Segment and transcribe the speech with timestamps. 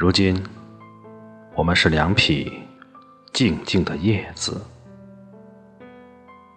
[0.00, 0.34] 如今，
[1.54, 2.50] 我们是两匹
[3.34, 4.58] 静静的叶子，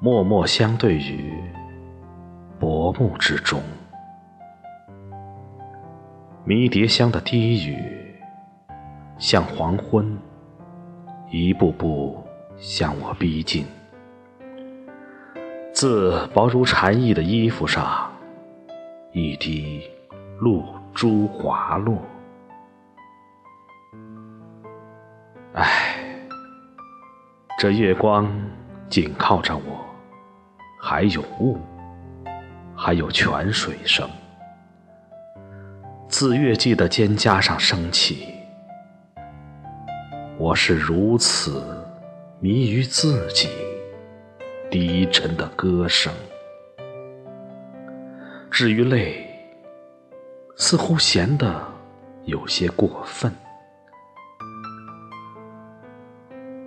[0.00, 1.34] 默默相对于
[2.58, 3.60] 薄暮之中。
[6.46, 7.76] 迷迭香的低语，
[9.18, 10.16] 像黄昏，
[11.30, 12.26] 一步步
[12.56, 13.66] 向我逼近。
[15.74, 18.10] 自薄如蝉翼的衣服上，
[19.12, 19.82] 一滴
[20.38, 21.98] 露珠滑落。
[27.58, 28.30] 这月光
[28.90, 29.82] 紧靠着我，
[30.78, 31.58] 还有雾，
[32.76, 34.06] 还有泉水声。
[36.06, 38.34] 自月季的肩胛上升起，
[40.36, 41.82] 我是如此
[42.40, 43.48] 迷于自己
[44.70, 46.12] 低沉的歌声。
[48.50, 49.26] 至于泪，
[50.56, 51.66] 似乎咸得
[52.26, 53.32] 有些过分。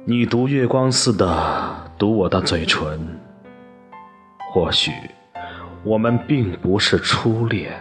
[0.09, 2.99] 你读月光似的读我的嘴唇，
[4.51, 4.91] 或许
[5.83, 7.79] 我们并不是初恋。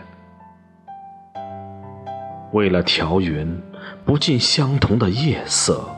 [2.53, 3.59] 为了调匀
[4.05, 5.89] 不尽相同的夜色，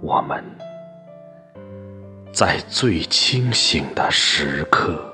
[0.00, 0.44] 我们
[2.32, 5.12] 在最清醒的时刻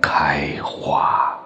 [0.00, 1.37] 开花。